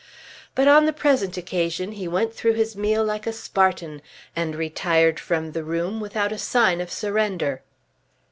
But 0.55 0.67
on 0.67 0.87
the 0.87 0.93
present 0.97 1.37
occasion 1.37 1.91
he 1.91 2.07
went 2.07 2.33
through 2.33 2.55
his 2.55 2.75
meal 2.75 3.03
like 3.05 3.27
a 3.27 3.31
Spartan, 3.31 4.01
and 4.35 4.55
retired 4.55 5.19
from 5.19 5.51
the 5.51 5.63
room 5.63 5.99
without 5.99 6.31
a 6.31 6.39
sign 6.39 6.81
of 6.81 6.91
surrender. 6.91 7.61